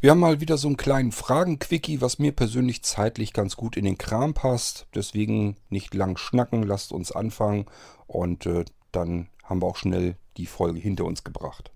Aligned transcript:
Wir 0.00 0.12
haben 0.12 0.20
mal 0.20 0.40
wieder 0.40 0.58
so 0.58 0.68
einen 0.68 0.76
kleinen 0.76 1.10
Fragen-Quickie, 1.10 2.00
was 2.00 2.20
mir 2.20 2.30
persönlich 2.30 2.84
zeitlich 2.84 3.32
ganz 3.32 3.56
gut 3.56 3.76
in 3.76 3.84
den 3.84 3.98
Kram 3.98 4.32
passt. 4.32 4.86
Deswegen 4.94 5.56
nicht 5.70 5.92
lang 5.92 6.16
schnacken, 6.16 6.62
lasst 6.62 6.92
uns 6.92 7.10
anfangen 7.10 7.66
und 8.06 8.46
äh, 8.46 8.64
dann 8.92 9.28
haben 9.42 9.60
wir 9.60 9.66
auch 9.66 9.76
schnell 9.76 10.14
die 10.36 10.46
Folge 10.46 10.78
hinter 10.78 11.04
uns 11.04 11.24
gebracht. 11.24 11.72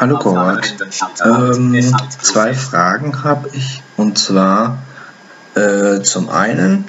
Hallo 0.00 0.16
Konrad. 0.20 0.76
Ähm, 1.24 1.92
zwei 2.20 2.54
Fragen 2.54 3.24
habe 3.24 3.50
ich. 3.52 3.82
Und 3.96 4.16
zwar 4.16 4.78
äh, 5.56 6.02
zum 6.02 6.28
einen 6.28 6.84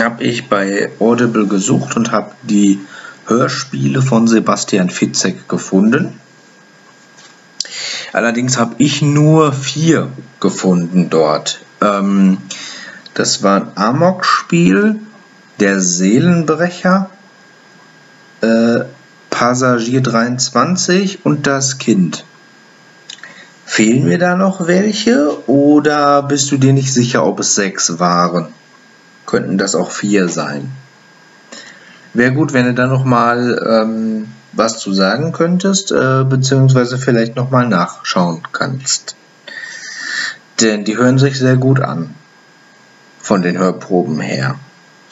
habe 0.00 0.24
ich 0.24 0.48
bei 0.48 0.90
Audible 0.98 1.46
gesucht 1.46 1.94
und 1.96 2.10
habe 2.10 2.32
die 2.42 2.80
Hörspiele 3.26 4.00
von 4.00 4.26
Sebastian 4.28 4.88
Fitzek 4.88 5.46
gefunden. 5.46 6.18
Allerdings 8.14 8.56
habe 8.56 8.76
ich 8.78 9.02
nur 9.02 9.52
vier 9.52 10.08
gefunden 10.40 11.10
dort. 11.10 11.60
Ähm, 11.82 12.38
das 13.12 13.42
war 13.42 13.60
ein 13.60 13.72
Amok-Spiel, 13.74 15.00
der 15.60 15.80
Seelenbrecher, 15.80 17.10
Passagier 19.42 20.02
23 20.02 21.26
und 21.26 21.48
das 21.48 21.78
Kind. 21.78 22.24
Fehlen 23.64 24.04
mir 24.04 24.18
da 24.18 24.36
noch 24.36 24.68
welche 24.68 25.36
oder 25.48 26.22
bist 26.22 26.52
du 26.52 26.58
dir 26.58 26.72
nicht 26.72 26.94
sicher, 26.94 27.26
ob 27.26 27.40
es 27.40 27.56
sechs 27.56 27.98
waren? 27.98 28.46
Könnten 29.26 29.58
das 29.58 29.74
auch 29.74 29.90
vier 29.90 30.28
sein? 30.28 30.70
Wäre 32.14 32.30
gut, 32.30 32.52
wenn 32.52 32.66
du 32.66 32.74
da 32.74 32.86
nochmal 32.86 33.60
ähm, 33.68 34.28
was 34.52 34.78
zu 34.78 34.92
sagen 34.92 35.32
könntest, 35.32 35.90
äh, 35.90 36.22
beziehungsweise 36.22 36.96
vielleicht 36.96 37.34
nochmal 37.34 37.66
nachschauen 37.66 38.42
kannst. 38.52 39.16
Denn 40.60 40.84
die 40.84 40.96
hören 40.96 41.18
sich 41.18 41.36
sehr 41.36 41.56
gut 41.56 41.80
an. 41.80 42.14
Von 43.18 43.42
den 43.42 43.58
Hörproben 43.58 44.20
her. 44.20 44.54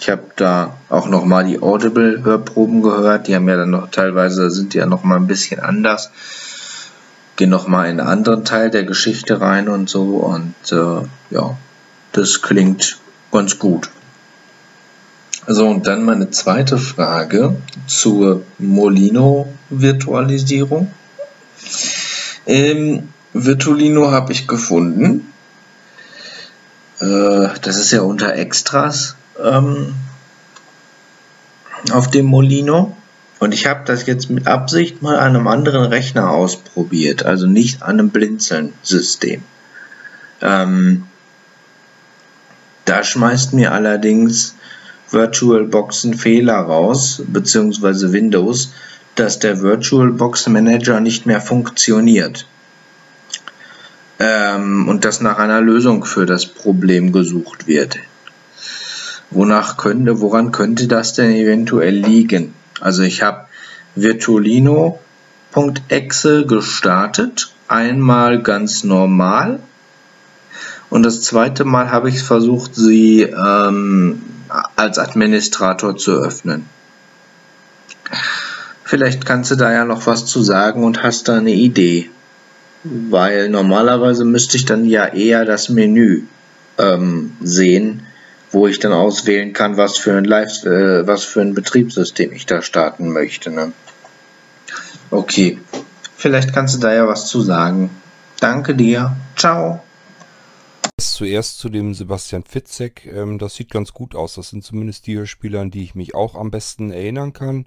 Ich 0.00 0.08
habe 0.08 0.24
da 0.36 0.78
auch 0.88 1.08
nochmal 1.08 1.44
die 1.44 1.60
Audible-Hörproben 1.60 2.80
gehört. 2.80 3.28
Die 3.28 3.34
haben 3.34 3.46
ja 3.50 3.58
dann 3.58 3.68
noch 3.68 3.90
teilweise 3.90 4.50
sind 4.50 4.72
ja 4.72 4.86
noch 4.86 5.04
mal 5.04 5.16
ein 5.16 5.26
bisschen 5.26 5.60
anders. 5.60 6.10
Gehen 7.36 7.50
noch 7.50 7.68
mal 7.68 7.84
in 7.84 8.00
einen 8.00 8.08
anderen 8.08 8.46
Teil 8.46 8.70
der 8.70 8.84
Geschichte 8.84 9.42
rein 9.42 9.68
und 9.68 9.90
so. 9.90 10.04
Und 10.04 10.54
äh, 10.72 11.02
ja, 11.28 11.54
das 12.12 12.40
klingt 12.40 12.96
ganz 13.30 13.58
gut. 13.58 13.90
So, 15.46 15.68
und 15.68 15.86
dann 15.86 16.06
meine 16.06 16.30
zweite 16.30 16.78
Frage 16.78 17.56
zur 17.86 18.40
Molino-Virtualisierung. 18.58 20.90
Ähm, 22.46 23.10
Virtualino 23.34 24.12
habe 24.12 24.32
ich 24.32 24.48
gefunden. 24.48 25.30
Äh, 27.00 27.48
das 27.60 27.76
ist 27.76 27.90
ja 27.90 28.00
unter 28.00 28.34
Extras 28.34 29.16
ähm, 29.42 29.94
auf 31.92 32.10
dem 32.10 32.26
Molino. 32.26 32.96
Und 33.38 33.52
ich 33.52 33.66
habe 33.66 33.80
das 33.86 34.06
jetzt 34.06 34.28
mit 34.28 34.46
Absicht 34.46 35.00
mal 35.00 35.18
an 35.18 35.34
einem 35.34 35.48
anderen 35.48 35.84
Rechner 35.84 36.30
ausprobiert, 36.30 37.24
also 37.24 37.46
nicht 37.46 37.82
an 37.82 37.98
einem 37.98 38.10
Blinzeln-System. 38.10 39.42
Ähm, 40.42 41.04
da 42.84 43.02
schmeißt 43.02 43.54
mir 43.54 43.72
allerdings 43.72 44.56
VirtualBox 45.08 46.04
einen 46.04 46.14
Fehler 46.14 46.56
raus, 46.56 47.22
beziehungsweise 47.26 48.12
Windows, 48.12 48.72
dass 49.14 49.38
der 49.38 49.62
VirtualBox 49.62 50.48
Manager 50.48 51.00
nicht 51.00 51.26
mehr 51.26 51.40
funktioniert. 51.40 52.46
Ähm, 54.18 54.88
und 54.88 55.04
dass 55.04 55.20
nach 55.20 55.38
einer 55.38 55.60
Lösung 55.60 56.04
für 56.04 56.26
das 56.26 56.46
Problem 56.46 57.12
gesucht 57.12 57.66
wird. 57.66 57.98
Wonach 59.30 59.76
könnte, 59.76 60.20
woran 60.20 60.52
könnte 60.52 60.86
das 60.88 61.14
denn 61.14 61.32
eventuell 61.32 61.94
liegen? 61.94 62.54
Also 62.80 63.02
ich 63.02 63.22
habe 63.22 63.46
Virtualino.exe 63.94 66.46
gestartet, 66.46 67.52
einmal 67.68 68.42
ganz 68.42 68.84
normal 68.84 69.60
und 70.90 71.04
das 71.04 71.22
zweite 71.22 71.64
Mal 71.64 71.90
habe 71.90 72.08
ich 72.08 72.22
versucht, 72.22 72.74
sie 72.74 73.22
ähm, 73.22 74.22
als 74.74 74.98
Administrator 74.98 75.96
zu 75.96 76.12
öffnen. 76.12 76.66
Vielleicht 78.82 79.24
kannst 79.24 79.52
du 79.52 79.54
da 79.54 79.72
ja 79.72 79.84
noch 79.84 80.08
was 80.08 80.26
zu 80.26 80.42
sagen 80.42 80.82
und 80.82 81.04
hast 81.04 81.28
da 81.28 81.36
eine 81.36 81.52
Idee. 81.52 82.10
Weil 82.82 83.50
normalerweise 83.50 84.24
müsste 84.24 84.56
ich 84.56 84.64
dann 84.64 84.84
ja 84.84 85.06
eher 85.06 85.44
das 85.44 85.68
Menü 85.68 86.24
ähm, 86.76 87.36
sehen, 87.40 88.02
wo 88.52 88.66
ich 88.66 88.78
dann 88.78 88.92
auswählen 88.92 89.52
kann, 89.52 89.76
was 89.76 89.96
für 89.96 90.16
ein 90.16 90.24
Live, 90.24 90.64
äh, 90.64 91.06
was 91.06 91.24
für 91.24 91.40
ein 91.40 91.54
Betriebssystem 91.54 92.32
ich 92.32 92.46
da 92.46 92.62
starten 92.62 93.12
möchte. 93.12 93.50
Ne? 93.50 93.72
Okay, 95.10 95.58
vielleicht 96.16 96.52
kannst 96.52 96.76
du 96.76 96.78
da 96.80 96.92
ja 96.92 97.06
was 97.06 97.28
zu 97.28 97.40
sagen. 97.42 97.90
Danke 98.40 98.74
dir. 98.74 99.16
Ciao. 99.36 99.82
Zuerst 100.98 101.58
zu 101.58 101.68
dem 101.68 101.94
Sebastian 101.94 102.44
Fitzek. 102.44 103.06
Ähm, 103.06 103.38
das 103.38 103.54
sieht 103.54 103.70
ganz 103.70 103.92
gut 103.92 104.14
aus. 104.14 104.34
Das 104.34 104.50
sind 104.50 104.64
zumindest 104.64 105.06
die 105.06 105.26
Spieler, 105.26 105.60
an 105.60 105.70
die 105.70 105.82
ich 105.82 105.94
mich 105.94 106.14
auch 106.14 106.34
am 106.34 106.50
besten 106.50 106.90
erinnern 106.90 107.32
kann. 107.32 107.64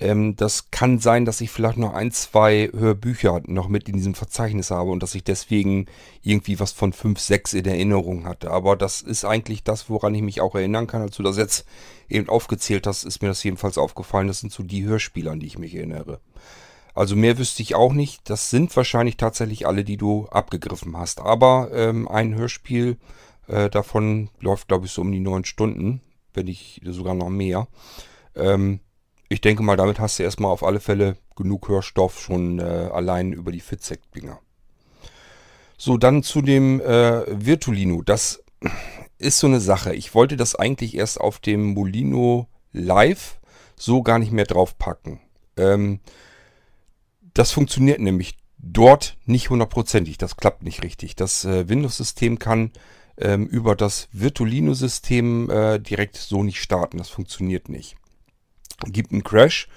Ähm, 0.00 0.34
das 0.34 0.70
kann 0.70 0.98
sein, 0.98 1.26
dass 1.26 1.42
ich 1.42 1.50
vielleicht 1.50 1.76
noch 1.76 1.92
ein, 1.92 2.10
zwei 2.10 2.70
Hörbücher 2.72 3.42
noch 3.46 3.68
mit 3.68 3.88
in 3.88 3.96
diesem 3.96 4.14
Verzeichnis 4.14 4.70
habe 4.70 4.90
und 4.90 5.02
dass 5.02 5.14
ich 5.14 5.22
deswegen 5.22 5.86
irgendwie 6.22 6.58
was 6.58 6.72
von 6.72 6.92
5, 6.92 7.20
6 7.20 7.54
in 7.54 7.66
Erinnerung 7.66 8.24
hatte. 8.24 8.50
Aber 8.50 8.76
das 8.76 9.02
ist 9.02 9.24
eigentlich 9.24 9.62
das, 9.62 9.90
woran 9.90 10.14
ich 10.14 10.22
mich 10.22 10.40
auch 10.40 10.54
erinnern 10.54 10.86
kann. 10.86 11.02
Als 11.02 11.16
du 11.16 11.22
das 11.22 11.36
jetzt 11.36 11.66
eben 12.08 12.28
aufgezählt 12.30 12.86
hast, 12.86 13.04
ist 13.04 13.20
mir 13.20 13.28
das 13.28 13.44
jedenfalls 13.44 13.76
aufgefallen. 13.76 14.26
Das 14.26 14.40
sind 14.40 14.52
so 14.52 14.62
die 14.62 14.84
Hörspiele, 14.84 15.30
an 15.30 15.40
die 15.40 15.46
ich 15.46 15.58
mich 15.58 15.74
erinnere. 15.74 16.20
Also 16.94 17.14
mehr 17.14 17.38
wüsste 17.38 17.62
ich 17.62 17.74
auch 17.74 17.92
nicht. 17.92 18.28
Das 18.28 18.50
sind 18.50 18.74
wahrscheinlich 18.74 19.18
tatsächlich 19.18 19.66
alle, 19.66 19.84
die 19.84 19.98
du 19.98 20.26
abgegriffen 20.28 20.96
hast. 20.96 21.20
Aber 21.20 21.70
ähm, 21.72 22.08
ein 22.08 22.34
Hörspiel 22.34 22.96
äh, 23.48 23.68
davon 23.68 24.30
läuft, 24.40 24.68
glaube 24.68 24.86
ich, 24.86 24.92
so 24.92 25.02
um 25.02 25.12
die 25.12 25.20
neun 25.20 25.44
Stunden, 25.44 26.00
wenn 26.32 26.46
nicht 26.46 26.80
sogar 26.84 27.14
noch 27.14 27.28
mehr. 27.28 27.68
Ähm, 28.34 28.80
ich 29.30 29.40
denke 29.40 29.62
mal, 29.62 29.76
damit 29.76 30.00
hast 30.00 30.18
du 30.18 30.24
erstmal 30.24 30.50
auf 30.50 30.64
alle 30.64 30.80
Fälle 30.80 31.16
genug 31.36 31.68
Hörstoff 31.68 32.20
schon 32.20 32.58
äh, 32.58 32.62
allein 32.92 33.32
über 33.32 33.52
die 33.52 33.60
Fitzek-Dinger. 33.60 34.40
So, 35.78 35.96
dann 35.96 36.24
zu 36.24 36.42
dem 36.42 36.80
äh, 36.80 37.22
Virtulino. 37.28 38.02
Das 38.02 38.42
ist 39.18 39.38
so 39.38 39.46
eine 39.46 39.60
Sache. 39.60 39.94
Ich 39.94 40.16
wollte 40.16 40.36
das 40.36 40.56
eigentlich 40.56 40.96
erst 40.96 41.20
auf 41.20 41.38
dem 41.38 41.74
Molino 41.74 42.48
Live 42.72 43.38
so 43.76 44.02
gar 44.02 44.18
nicht 44.18 44.32
mehr 44.32 44.46
draufpacken. 44.46 45.20
Ähm, 45.56 46.00
das 47.32 47.52
funktioniert 47.52 48.00
nämlich 48.00 48.36
dort 48.58 49.16
nicht 49.26 49.48
hundertprozentig. 49.48 50.18
Das 50.18 50.36
klappt 50.36 50.64
nicht 50.64 50.82
richtig. 50.82 51.14
Das 51.14 51.44
äh, 51.44 51.68
Windows-System 51.68 52.40
kann 52.40 52.72
ähm, 53.16 53.46
über 53.46 53.76
das 53.76 54.08
Virtulino-System 54.10 55.50
äh, 55.50 55.78
direkt 55.78 56.16
so 56.16 56.42
nicht 56.42 56.60
starten. 56.60 56.98
Das 56.98 57.10
funktioniert 57.10 57.68
nicht 57.68 57.96
gibt 58.86 59.12
einen 59.12 59.24
Crash 59.24 59.68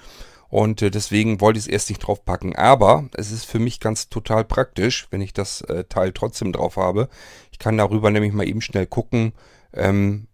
und 0.54 0.82
äh, 0.82 0.90
deswegen 0.92 1.40
wollte 1.40 1.58
ich 1.58 1.64
es 1.64 1.68
erst 1.68 1.88
nicht 1.88 1.98
draufpacken. 1.98 2.54
Aber 2.54 3.08
es 3.14 3.32
ist 3.32 3.44
für 3.44 3.58
mich 3.58 3.80
ganz 3.80 4.08
total 4.08 4.44
praktisch, 4.44 5.08
wenn 5.10 5.20
ich 5.20 5.32
das 5.32 5.62
äh, 5.62 5.82
Teil 5.82 6.12
trotzdem 6.12 6.52
drauf 6.52 6.76
habe. 6.76 7.08
Ich 7.50 7.58
kann 7.58 7.76
darüber 7.76 8.10
nämlich 8.12 8.32
mal 8.32 8.46
eben 8.46 8.60
schnell 8.60 8.86
gucken, 8.86 9.32
ähm, 9.72 10.28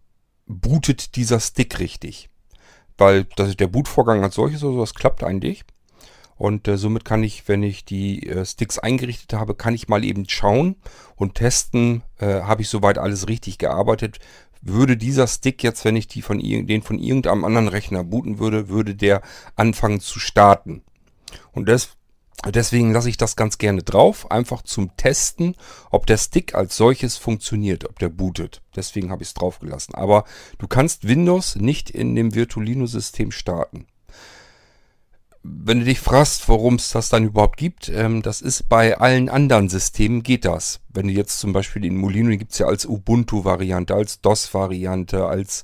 bootet 0.45 1.15
dieser 1.15 1.39
Stick 1.39 1.79
richtig. 1.79 2.29
Weil 2.99 3.25
das, 3.35 3.57
der 3.57 3.65
Bootvorgang 3.65 4.23
als 4.23 4.35
solches 4.35 4.63
oder 4.63 4.75
sowas 4.75 4.93
klappt 4.93 5.23
eigentlich. 5.23 5.63
Und 6.35 6.67
äh, 6.67 6.77
somit 6.77 7.03
kann 7.03 7.23
ich, 7.23 7.47
wenn 7.47 7.63
ich 7.63 7.85
die 7.85 8.27
äh, 8.27 8.45
Sticks 8.45 8.77
eingerichtet 8.77 9.33
habe, 9.33 9.55
kann 9.55 9.73
ich 9.73 9.87
mal 9.87 10.03
eben 10.03 10.29
schauen 10.29 10.75
und 11.15 11.33
testen, 11.33 12.03
äh, 12.19 12.41
habe 12.41 12.61
ich 12.61 12.69
soweit 12.69 12.99
alles 12.99 13.27
richtig 13.27 13.57
gearbeitet 13.57 14.19
würde 14.61 14.97
dieser 14.97 15.27
Stick 15.27 15.63
jetzt, 15.63 15.83
wenn 15.85 15.95
ich 15.95 16.07
die 16.07 16.21
von, 16.21 16.39
den 16.39 16.81
von 16.81 16.99
irgendeinem 16.99 17.43
anderen 17.43 17.67
Rechner 17.67 18.03
booten 18.03 18.39
würde, 18.39 18.69
würde 18.69 18.95
der 18.95 19.21
anfangen 19.55 19.99
zu 19.99 20.19
starten. 20.19 20.83
Und 21.51 21.67
das, 21.67 21.97
deswegen 22.47 22.93
lasse 22.93 23.09
ich 23.09 23.17
das 23.17 23.35
ganz 23.35 23.57
gerne 23.57 23.83
drauf, 23.83 24.29
einfach 24.29 24.61
zum 24.61 24.95
Testen, 24.97 25.55
ob 25.89 26.05
der 26.05 26.17
Stick 26.17 26.55
als 26.55 26.77
solches 26.77 27.17
funktioniert, 27.17 27.89
ob 27.89 27.99
der 27.99 28.09
bootet. 28.09 28.61
Deswegen 28.75 29.11
habe 29.11 29.23
ich 29.23 29.29
es 29.29 29.33
drauf 29.33 29.59
gelassen. 29.59 29.95
Aber 29.95 30.25
du 30.59 30.67
kannst 30.67 31.07
Windows 31.07 31.55
nicht 31.55 31.89
in 31.89 32.15
dem 32.15 32.35
Virtualino-System 32.35 33.31
starten. 33.31 33.87
Wenn 35.43 35.79
du 35.79 35.85
dich 35.85 35.99
fragst, 35.99 36.47
warum 36.49 36.75
es 36.75 36.91
das 36.91 37.09
dann 37.09 37.25
überhaupt 37.25 37.57
gibt, 37.57 37.89
ähm, 37.89 38.21
das 38.21 38.41
ist 38.41 38.69
bei 38.69 38.97
allen 38.97 39.27
anderen 39.27 39.69
Systemen 39.69 40.21
geht 40.21 40.45
das. 40.45 40.81
Wenn 40.89 41.07
du 41.07 41.13
jetzt 41.13 41.39
zum 41.39 41.51
Beispiel 41.51 41.81
den 41.81 41.97
Molino, 41.97 42.29
den 42.29 42.39
gibt 42.39 42.51
es 42.51 42.59
ja 42.59 42.67
als 42.67 42.85
Ubuntu-Variante, 42.85 43.95
als 43.95 44.21
DOS-Variante, 44.21 45.25
als 45.25 45.63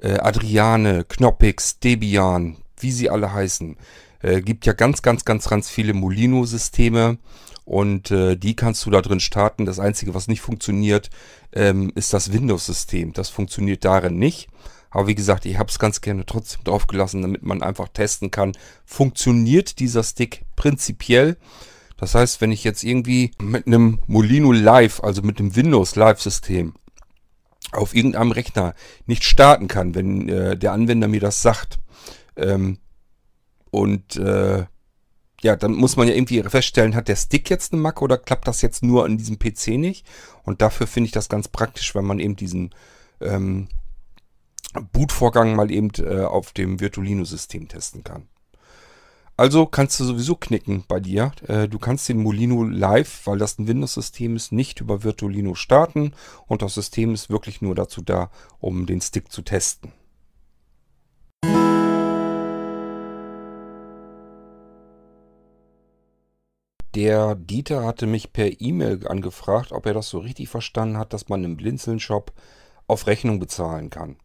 äh, 0.00 0.18
Adriane, 0.18 1.04
Knoppix, 1.04 1.78
Debian, 1.78 2.56
wie 2.78 2.90
sie 2.90 3.08
alle 3.08 3.32
heißen. 3.32 3.76
Äh, 4.20 4.40
gibt 4.40 4.66
ja 4.66 4.72
ganz, 4.72 5.02
ganz, 5.02 5.24
ganz, 5.24 5.48
ganz 5.48 5.70
viele 5.70 5.94
Molino-Systeme 5.94 7.18
und 7.64 8.10
äh, 8.10 8.36
die 8.36 8.56
kannst 8.56 8.84
du 8.84 8.90
da 8.90 9.00
drin 9.00 9.20
starten. 9.20 9.64
Das 9.64 9.78
Einzige, 9.78 10.14
was 10.14 10.28
nicht 10.28 10.40
funktioniert, 10.40 11.10
ähm, 11.52 11.92
ist 11.94 12.12
das 12.12 12.32
Windows-System. 12.32 13.12
Das 13.12 13.28
funktioniert 13.28 13.84
darin 13.84 14.18
nicht. 14.18 14.48
Aber 14.94 15.08
wie 15.08 15.16
gesagt, 15.16 15.44
ich 15.44 15.58
habe 15.58 15.68
es 15.68 15.80
ganz 15.80 16.00
gerne 16.00 16.24
trotzdem 16.24 16.62
drauf 16.62 16.86
gelassen, 16.86 17.20
damit 17.20 17.42
man 17.42 17.62
einfach 17.62 17.88
testen 17.88 18.30
kann, 18.30 18.52
funktioniert 18.86 19.80
dieser 19.80 20.04
Stick 20.04 20.44
prinzipiell. 20.54 21.36
Das 21.96 22.14
heißt, 22.14 22.40
wenn 22.40 22.52
ich 22.52 22.62
jetzt 22.62 22.84
irgendwie 22.84 23.32
mit 23.42 23.66
einem 23.66 23.98
Molino 24.06 24.52
Live, 24.52 25.02
also 25.02 25.22
mit 25.22 25.40
dem 25.40 25.56
Windows 25.56 25.96
Live-System, 25.96 26.74
auf 27.72 27.92
irgendeinem 27.92 28.30
Rechner 28.30 28.74
nicht 29.06 29.24
starten 29.24 29.66
kann, 29.66 29.96
wenn 29.96 30.28
äh, 30.28 30.56
der 30.56 30.72
Anwender 30.72 31.08
mir 31.08 31.20
das 31.20 31.42
sagt, 31.42 31.78
ähm, 32.36 32.78
und 33.72 34.14
äh, 34.14 34.64
ja, 35.42 35.56
dann 35.56 35.72
muss 35.72 35.96
man 35.96 36.06
ja 36.06 36.14
irgendwie 36.14 36.40
feststellen, 36.44 36.94
hat 36.94 37.08
der 37.08 37.16
Stick 37.16 37.50
jetzt 37.50 37.72
eine 37.72 37.82
Macke 37.82 38.04
oder 38.04 38.16
klappt 38.16 38.46
das 38.46 38.62
jetzt 38.62 38.84
nur 38.84 39.04
an 39.04 39.18
diesem 39.18 39.40
PC 39.40 39.70
nicht? 39.70 40.06
Und 40.44 40.62
dafür 40.62 40.86
finde 40.86 41.06
ich 41.06 41.12
das 41.12 41.28
ganz 41.28 41.48
praktisch, 41.48 41.96
wenn 41.96 42.04
man 42.04 42.20
eben 42.20 42.36
diesen 42.36 42.70
ähm, 43.20 43.66
Bootvorgang 44.92 45.54
mal 45.54 45.70
eben 45.70 45.90
äh, 45.98 46.24
auf 46.24 46.52
dem 46.52 46.80
Virtualino-System 46.80 47.68
testen 47.68 48.04
kann. 48.04 48.28
Also 49.36 49.66
kannst 49.66 49.98
du 49.98 50.04
sowieso 50.04 50.36
knicken 50.36 50.84
bei 50.86 51.00
dir. 51.00 51.32
Äh, 51.48 51.68
du 51.68 51.78
kannst 51.80 52.08
den 52.08 52.22
Molino 52.22 52.62
Live, 52.62 53.26
weil 53.26 53.38
das 53.38 53.58
ein 53.58 53.66
Windows-System 53.66 54.36
ist, 54.36 54.52
nicht 54.52 54.80
über 54.80 55.02
Virtualino 55.02 55.54
starten 55.54 56.12
und 56.46 56.62
das 56.62 56.74
System 56.74 57.14
ist 57.14 57.30
wirklich 57.30 57.60
nur 57.60 57.74
dazu 57.74 58.00
da, 58.00 58.30
um 58.60 58.86
den 58.86 59.00
Stick 59.00 59.32
zu 59.32 59.42
testen. 59.42 59.92
Der 66.94 67.34
Dieter 67.34 67.84
hatte 67.84 68.06
mich 68.06 68.32
per 68.32 68.60
E-Mail 68.60 69.08
angefragt, 69.08 69.72
ob 69.72 69.84
er 69.86 69.94
das 69.94 70.08
so 70.08 70.18
richtig 70.18 70.48
verstanden 70.48 70.96
hat, 70.96 71.12
dass 71.12 71.28
man 71.28 71.42
im 71.42 71.56
Blinzeln-Shop 71.56 72.32
auf 72.86 73.08
Rechnung 73.08 73.40
bezahlen 73.40 73.90
kann. 73.90 74.16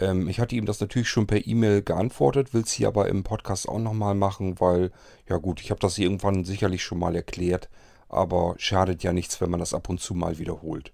Ähm, 0.00 0.28
ich 0.28 0.40
hatte 0.40 0.56
ihm 0.56 0.66
das 0.66 0.80
natürlich 0.80 1.08
schon 1.08 1.26
per 1.26 1.46
E-Mail 1.46 1.82
geantwortet, 1.82 2.52
will 2.54 2.62
es 2.62 2.72
hier 2.72 2.88
aber 2.88 3.08
im 3.08 3.22
Podcast 3.22 3.68
auch 3.68 3.78
nochmal 3.78 4.14
machen, 4.14 4.58
weil, 4.58 4.90
ja 5.28 5.36
gut, 5.36 5.60
ich 5.60 5.70
habe 5.70 5.80
das 5.80 5.98
irgendwann 5.98 6.44
sicherlich 6.44 6.82
schon 6.82 6.98
mal 6.98 7.14
erklärt, 7.14 7.68
aber 8.08 8.54
schadet 8.58 9.02
ja 9.02 9.12
nichts, 9.12 9.40
wenn 9.40 9.50
man 9.50 9.60
das 9.60 9.74
ab 9.74 9.88
und 9.88 10.00
zu 10.00 10.14
mal 10.14 10.38
wiederholt. 10.38 10.92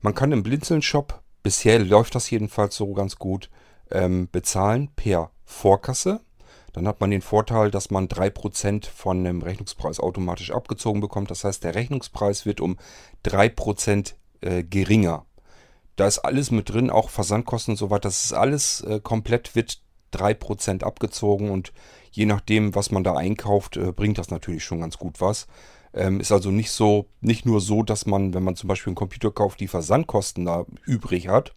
Man 0.00 0.14
kann 0.14 0.30
im 0.30 0.42
Blinzeln-Shop, 0.44 1.20
bisher 1.42 1.78
läuft 1.80 2.14
das 2.14 2.30
jedenfalls 2.30 2.76
so 2.76 2.92
ganz 2.92 3.16
gut, 3.16 3.50
ähm, 3.90 4.28
bezahlen 4.30 4.90
per 4.94 5.30
Vorkasse. 5.44 6.20
Dann 6.74 6.86
hat 6.86 7.00
man 7.00 7.10
den 7.10 7.22
Vorteil, 7.22 7.70
dass 7.70 7.90
man 7.90 8.06
3% 8.06 8.86
von 8.86 9.24
dem 9.24 9.42
Rechnungspreis 9.42 9.98
automatisch 9.98 10.52
abgezogen 10.52 11.00
bekommt. 11.00 11.30
Das 11.30 11.42
heißt, 11.42 11.64
der 11.64 11.74
Rechnungspreis 11.74 12.46
wird 12.46 12.60
um 12.60 12.76
3% 13.24 14.14
äh, 14.42 14.62
geringer. 14.62 15.24
Da 15.98 16.06
ist 16.06 16.20
alles 16.20 16.52
mit 16.52 16.70
drin, 16.70 16.90
auch 16.90 17.10
Versandkosten 17.10 17.72
und 17.72 17.76
so 17.76 17.90
weiter. 17.90 18.02
Das 18.02 18.26
ist 18.26 18.32
alles 18.32 18.82
äh, 18.82 19.00
komplett, 19.00 19.56
wird 19.56 19.80
3% 20.14 20.84
abgezogen 20.84 21.50
und 21.50 21.72
je 22.12 22.24
nachdem, 22.24 22.76
was 22.76 22.92
man 22.92 23.02
da 23.02 23.16
einkauft, 23.16 23.76
äh, 23.76 23.90
bringt 23.90 24.16
das 24.16 24.30
natürlich 24.30 24.62
schon 24.62 24.80
ganz 24.80 24.96
gut 24.96 25.20
was. 25.20 25.48
Ähm, 25.92 26.20
ist 26.20 26.30
also 26.30 26.52
nicht 26.52 26.70
so, 26.70 27.06
nicht 27.20 27.46
nur 27.46 27.60
so, 27.60 27.82
dass 27.82 28.06
man, 28.06 28.32
wenn 28.32 28.44
man 28.44 28.54
zum 28.54 28.68
Beispiel 28.68 28.92
einen 28.92 28.94
Computer 28.94 29.32
kauft, 29.32 29.58
die 29.58 29.66
Versandkosten 29.66 30.44
da 30.44 30.66
übrig 30.86 31.26
hat, 31.26 31.52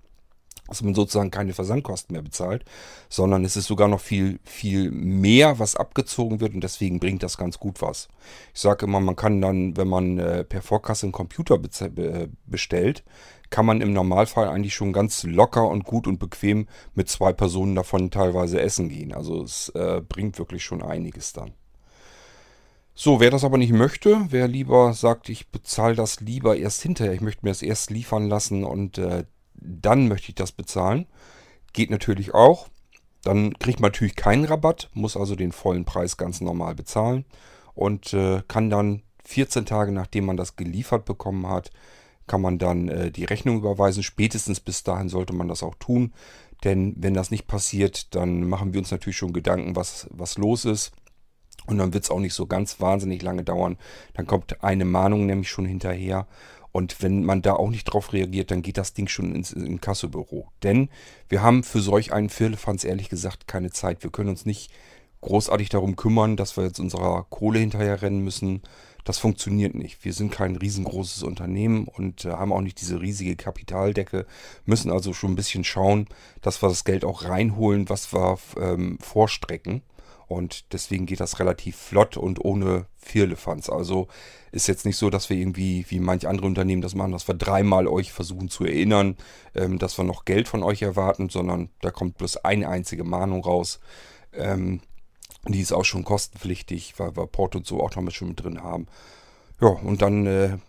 dass 0.72 0.82
man 0.82 0.96
sozusagen 0.96 1.32
keine 1.32 1.54
Versandkosten 1.54 2.14
mehr 2.14 2.22
bezahlt, 2.22 2.64
sondern 3.10 3.44
es 3.44 3.58
ist 3.58 3.68
sogar 3.68 3.90
noch 3.90 4.00
viel, 4.00 4.40
viel 4.46 4.90
mehr, 4.90 5.60
was 5.60 5.76
abgezogen 5.76 6.40
wird 6.40 6.54
und 6.54 6.64
deswegen 6.64 7.02
bringt 7.02 7.24
das 7.24 7.38
ganz 7.38 7.60
gut 7.60 7.82
was. 7.82 8.08
Ich 8.54 8.62
sage 8.62 8.86
immer, 8.86 9.02
man 9.02 9.18
kann 9.18 9.42
dann, 9.42 9.76
wenn 9.76 9.90
man 9.90 10.18
äh, 10.18 10.46
per 10.46 10.62
Vorkasse 10.62 11.08
einen 11.08 11.12
Computer 11.12 11.60
bestellt, 12.46 13.04
kann 13.50 13.66
man 13.66 13.82
im 13.82 13.92
Normalfall 13.92 14.48
eigentlich 14.48 14.74
schon 14.74 14.94
ganz 14.94 15.24
locker 15.24 15.68
und 15.68 15.84
gut 15.84 16.08
und 16.08 16.20
bequem 16.20 16.68
mit 16.96 17.10
zwei 17.10 17.34
Personen 17.34 17.76
davon 17.76 18.10
teilweise 18.10 18.62
essen 18.62 18.88
gehen. 18.88 19.14
Also 19.14 19.44
es 19.44 19.68
äh, 19.76 20.02
bringt 20.08 20.40
wirklich 20.40 20.64
schon 20.64 20.82
einiges 20.82 21.34
dann. 21.34 21.52
So, 22.94 23.20
wer 23.20 23.30
das 23.30 23.44
aber 23.44 23.58
nicht 23.58 23.74
möchte, 23.74 24.28
wer 24.30 24.48
lieber 24.48 24.94
sagt, 24.94 25.28
ich 25.28 25.50
bezahle 25.50 25.96
das 25.96 26.22
lieber 26.22 26.56
erst 26.56 26.82
hinterher, 26.82 27.14
ich 27.14 27.20
möchte 27.20 27.46
mir 27.46 27.52
das 27.52 27.62
erst 27.62 27.92
liefern 27.92 28.30
lassen 28.30 28.64
und 28.64 28.98
äh, 29.00 29.26
dann 29.62 30.08
möchte 30.08 30.30
ich 30.30 30.36
das 30.36 30.52
bezahlen, 30.52 31.06
geht 31.74 31.90
natürlich 31.90 32.34
auch. 32.34 32.68
Dann 33.24 33.54
kriegt 33.60 33.80
man 33.80 33.92
natürlich 33.92 34.16
keinen 34.16 34.46
Rabatt, 34.46 34.90
muss 34.94 35.16
also 35.16 35.36
den 35.36 35.52
vollen 35.52 35.86
Preis 35.86 36.18
ganz 36.18 36.42
normal 36.42 36.76
bezahlen 36.76 37.26
und 37.76 38.14
äh, 38.14 38.42
kann 38.48 38.70
dann 38.70 39.04
14 39.26 39.66
Tage 39.66 39.92
nachdem 39.92 40.26
man 40.26 40.38
das 40.38 40.56
geliefert 40.56 41.06
bekommen 41.06 41.48
hat, 41.48 41.70
kann 42.28 42.42
man 42.42 42.58
dann 42.58 42.88
äh, 42.88 43.12
die 43.12 43.26
Rechnung 43.26 43.58
überweisen. 43.58 44.04
Spätestens 44.04 44.60
bis 44.60 44.84
dahin 44.84 45.10
sollte 45.10 45.34
man 45.34 45.48
das 45.48 45.64
auch 45.64 45.76
tun. 45.76 46.14
Denn 46.64 46.94
wenn 46.98 47.14
das 47.14 47.32
nicht 47.32 47.48
passiert, 47.48 48.14
dann 48.16 48.48
machen 48.48 48.74
wir 48.74 48.80
uns 48.80 48.92
natürlich 48.92 49.18
schon 49.18 49.34
Gedanken, 49.34 49.76
was, 49.76 50.08
was 50.12 50.38
los 50.38 50.66
ist. 50.66 50.92
Und 51.66 51.78
dann 51.78 51.94
wird 51.94 52.04
es 52.04 52.12
auch 52.12 52.20
nicht 52.20 52.34
so 52.34 52.48
ganz 52.48 52.80
wahnsinnig 52.80 53.22
lange 53.22 53.44
dauern. 53.44 53.78
Dann 54.14 54.28
kommt 54.28 54.64
eine 54.64 54.86
Mahnung 54.86 55.26
nämlich 55.26 55.50
schon 55.50 55.66
hinterher. 55.66 56.28
Und 56.72 57.02
wenn 57.02 57.24
man 57.24 57.42
da 57.42 57.54
auch 57.54 57.70
nicht 57.70 57.86
drauf 57.86 58.14
reagiert, 58.14 58.52
dann 58.52 58.62
geht 58.62 58.78
das 58.78 58.94
Ding 58.94 59.08
schon 59.08 59.36
ins 59.36 59.52
Inkassobüro. 59.52 60.48
Denn 60.64 60.90
wir 61.28 61.42
haben 61.42 61.64
für 61.64 61.82
solch 61.82 62.14
einen 62.14 62.30
Firlefanz 62.30 62.84
ehrlich 62.84 63.10
gesagt 63.10 63.48
keine 63.48 63.72
Zeit. 63.72 64.04
Wir 64.04 64.12
können 64.12 64.30
uns 64.30 64.46
nicht 64.46 64.72
großartig 65.22 65.70
darum 65.70 65.96
kümmern, 65.96 66.38
dass 66.38 66.58
wir 66.58 66.64
jetzt 66.64 66.80
unserer 66.80 67.26
Kohle 67.30 67.60
hinterher 67.60 68.02
rennen 68.02 68.24
müssen. 68.24 68.62
Das 69.04 69.18
funktioniert 69.18 69.74
nicht. 69.74 70.04
Wir 70.06 70.14
sind 70.14 70.32
kein 70.32 70.56
riesengroßes 70.56 71.24
Unternehmen 71.24 71.88
und 71.88 72.26
äh, 72.26 72.32
haben 72.32 72.54
auch 72.54 72.62
nicht 72.62 72.80
diese 72.82 73.02
riesige 73.02 73.36
Kapitaldecke, 73.36 74.28
müssen 74.66 74.92
also 74.92 75.14
schon 75.14 75.32
ein 75.32 75.36
bisschen 75.36 75.64
schauen, 75.64 76.08
dass 76.42 76.62
wir 76.62 76.70
das 76.70 76.84
Geld 76.84 77.04
auch 77.04 77.26
reinholen, 77.26 77.90
was 77.90 78.14
wir 78.14 78.38
ähm, 78.60 79.00
vorstrecken. 79.00 79.82
Und 80.32 80.72
deswegen 80.72 81.06
geht 81.06 81.20
das 81.20 81.40
relativ 81.40 81.76
flott 81.76 82.16
und 82.16 82.44
ohne 82.44 82.86
Firlefanz. 82.96 83.70
Also 83.70 84.08
ist 84.54 84.68
jetzt 84.68 84.86
nicht 84.86 84.96
so, 84.96 85.10
dass 85.10 85.30
wir 85.30 85.36
irgendwie, 85.36 85.86
wie 85.90 86.00
manche 86.00 86.30
andere 86.30 86.48
Unternehmen 86.48 86.82
das 86.82 86.96
machen, 86.96 87.12
dass 87.12 87.28
wir 87.28 87.36
dreimal 87.36 87.86
euch 87.86 88.14
versuchen 88.14 88.48
zu 88.48 88.64
erinnern, 88.64 89.18
ähm, 89.56 89.78
dass 89.78 89.98
wir 89.98 90.06
noch 90.06 90.24
Geld 90.24 90.48
von 90.48 90.64
euch 90.64 90.84
erwarten, 90.84 91.28
sondern 91.28 91.70
da 91.82 91.92
kommt 91.92 92.18
bloß 92.18 92.38
eine 92.38 92.70
einzige 92.70 93.04
Mahnung 93.04 93.44
raus. 93.44 93.82
Ähm, 94.32 94.80
die 95.50 95.60
ist 95.60 95.74
auch 95.74 95.84
schon 95.84 96.06
kostenpflichtig, 96.06 96.94
weil 96.98 97.14
wir 97.18 97.28
Port 97.28 97.58
und 97.58 97.68
so 97.68 97.82
auch 97.84 97.94
noch 97.94 98.04
mit 98.04 98.14
schon 98.14 98.30
mit 98.30 98.42
drin 98.42 98.64
haben. 98.64 98.88
Ja, 99.60 99.68
und 99.68 100.02
dann 100.02 100.28
äh, 100.28 100.60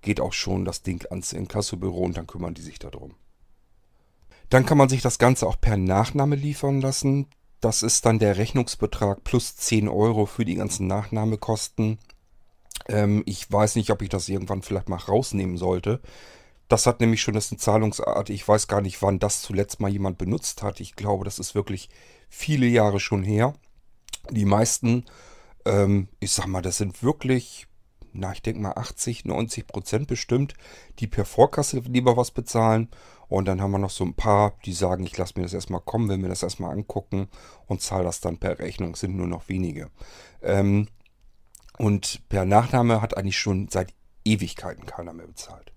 geht 0.00 0.18
auch 0.18 0.32
schon 0.32 0.64
das 0.64 0.82
Ding 0.82 1.04
ans 1.10 1.34
Inkassobüro 1.34 2.00
und 2.00 2.16
dann 2.16 2.26
kümmern 2.26 2.54
die 2.54 2.62
sich 2.62 2.78
darum. 2.78 3.16
Dann 4.48 4.64
kann 4.64 4.78
man 4.78 4.88
sich 4.88 5.02
das 5.02 5.18
Ganze 5.18 5.46
auch 5.46 5.60
per 5.60 5.76
Nachname 5.76 6.36
liefern 6.36 6.80
lassen. 6.80 7.26
Das 7.64 7.82
ist 7.82 8.04
dann 8.04 8.18
der 8.18 8.36
Rechnungsbetrag 8.36 9.24
plus 9.24 9.56
10 9.56 9.88
Euro 9.88 10.26
für 10.26 10.44
die 10.44 10.56
ganzen 10.56 10.86
Nachnahmekosten. 10.86 11.98
Ähm, 12.88 13.22
ich 13.24 13.50
weiß 13.50 13.76
nicht, 13.76 13.88
ob 13.88 14.02
ich 14.02 14.10
das 14.10 14.28
irgendwann 14.28 14.60
vielleicht 14.60 14.90
mal 14.90 14.98
rausnehmen 14.98 15.56
sollte. 15.56 16.00
Das 16.68 16.86
hat 16.86 17.00
nämlich 17.00 17.22
schon 17.22 17.32
das 17.32 17.50
eine 17.50 17.58
Zahlungsart. 17.58 18.28
Ich 18.28 18.46
weiß 18.46 18.68
gar 18.68 18.82
nicht, 18.82 19.00
wann 19.00 19.18
das 19.18 19.40
zuletzt 19.40 19.80
mal 19.80 19.90
jemand 19.90 20.18
benutzt 20.18 20.62
hat. 20.62 20.78
Ich 20.78 20.94
glaube, 20.94 21.24
das 21.24 21.38
ist 21.38 21.54
wirklich 21.54 21.88
viele 22.28 22.66
Jahre 22.66 23.00
schon 23.00 23.22
her. 23.22 23.54
Die 24.28 24.44
meisten, 24.44 25.06
ähm, 25.64 26.08
ich 26.20 26.32
sag 26.32 26.46
mal, 26.46 26.60
das 26.60 26.76
sind 26.76 27.02
wirklich, 27.02 27.66
na, 28.14 28.32
ich 28.32 28.42
denke 28.42 28.60
mal 28.60 28.72
80, 28.72 29.24
90 29.24 29.66
Prozent 29.66 30.06
bestimmt, 30.06 30.54
die 31.00 31.06
per 31.06 31.24
Vorkasse 31.24 31.80
lieber 31.80 32.16
was 32.16 32.30
bezahlen. 32.30 32.88
Und 33.28 33.46
dann 33.46 33.60
haben 33.60 33.72
wir 33.72 33.78
noch 33.78 33.90
so 33.90 34.04
ein 34.04 34.14
paar, 34.14 34.54
die 34.64 34.72
sagen, 34.72 35.04
ich 35.04 35.16
lasse 35.16 35.34
mir 35.36 35.42
das 35.42 35.54
erstmal 35.54 35.80
kommen, 35.80 36.08
will 36.08 36.18
mir 36.18 36.28
das 36.28 36.42
erstmal 36.42 36.72
angucken 36.72 37.28
und 37.66 37.82
zahle 37.82 38.04
das 38.04 38.20
dann 38.20 38.38
per 38.38 38.58
Rechnung. 38.58 38.94
Sind 38.94 39.16
nur 39.16 39.26
noch 39.26 39.48
wenige. 39.48 39.90
Ähm, 40.42 40.88
und 41.76 42.22
per 42.28 42.44
Nachname 42.44 43.02
hat 43.02 43.16
eigentlich 43.16 43.38
schon 43.38 43.68
seit 43.68 43.92
Ewigkeiten 44.24 44.86
keiner 44.86 45.12
mehr 45.12 45.26
bezahlt. 45.26 45.72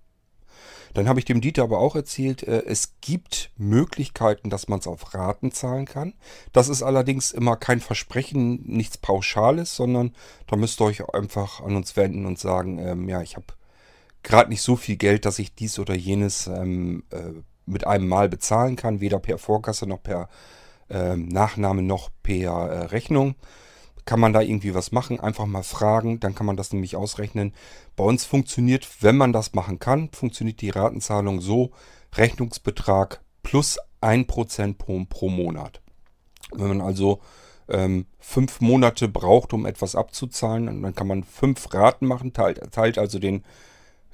Dann 0.94 1.08
habe 1.08 1.18
ich 1.18 1.24
dem 1.24 1.40
Dieter 1.40 1.62
aber 1.62 1.78
auch 1.78 1.96
erzählt, 1.96 2.42
äh, 2.42 2.62
es 2.66 2.94
gibt 3.00 3.50
Möglichkeiten, 3.56 4.50
dass 4.50 4.68
man 4.68 4.78
es 4.78 4.86
auf 4.86 5.14
Raten 5.14 5.52
zahlen 5.52 5.86
kann. 5.86 6.14
Das 6.52 6.68
ist 6.68 6.82
allerdings 6.82 7.30
immer 7.30 7.56
kein 7.56 7.80
Versprechen, 7.80 8.62
nichts 8.64 8.98
Pauschales, 8.98 9.76
sondern 9.76 10.14
da 10.46 10.56
müsst 10.56 10.80
ihr 10.80 10.86
euch 10.86 11.08
einfach 11.14 11.60
an 11.60 11.76
uns 11.76 11.96
wenden 11.96 12.26
und 12.26 12.38
sagen, 12.38 12.78
ähm, 12.78 13.08
ja, 13.08 13.22
ich 13.22 13.36
habe 13.36 13.46
gerade 14.22 14.50
nicht 14.50 14.62
so 14.62 14.76
viel 14.76 14.96
Geld, 14.96 15.24
dass 15.24 15.38
ich 15.38 15.54
dies 15.54 15.78
oder 15.78 15.94
jenes 15.94 16.46
ähm, 16.46 17.04
äh, 17.10 17.42
mit 17.66 17.86
einem 17.86 18.08
Mal 18.08 18.28
bezahlen 18.28 18.76
kann, 18.76 19.00
weder 19.00 19.18
per 19.18 19.38
Vorkasse 19.38 19.86
noch 19.86 20.02
per 20.02 20.28
ähm, 20.90 21.28
Nachname 21.28 21.82
noch 21.82 22.10
per 22.22 22.50
äh, 22.50 22.84
Rechnung. 22.86 23.34
Kann 24.08 24.20
man 24.20 24.32
da 24.32 24.40
irgendwie 24.40 24.74
was 24.74 24.90
machen? 24.90 25.20
Einfach 25.20 25.44
mal 25.44 25.62
fragen, 25.62 26.18
dann 26.18 26.34
kann 26.34 26.46
man 26.46 26.56
das 26.56 26.72
nämlich 26.72 26.96
ausrechnen. 26.96 27.52
Bei 27.94 28.04
uns 28.04 28.24
funktioniert, 28.24 28.88
wenn 29.02 29.18
man 29.18 29.34
das 29.34 29.52
machen 29.52 29.80
kann, 29.80 30.08
funktioniert 30.12 30.62
die 30.62 30.70
Ratenzahlung 30.70 31.42
so, 31.42 31.72
Rechnungsbetrag 32.16 33.20
plus 33.42 33.76
1% 34.00 34.78
pro, 34.78 35.04
pro 35.04 35.28
Monat. 35.28 35.82
Wenn 36.52 36.68
man 36.68 36.80
also 36.80 37.20
ähm, 37.68 38.06
fünf 38.18 38.62
Monate 38.62 39.08
braucht, 39.08 39.52
um 39.52 39.66
etwas 39.66 39.94
abzuzahlen, 39.94 40.82
dann 40.82 40.94
kann 40.94 41.06
man 41.06 41.22
fünf 41.22 41.74
Raten 41.74 42.06
machen, 42.06 42.32
teilt, 42.32 42.62
teilt 42.72 42.96
also 42.96 43.18
den, 43.18 43.44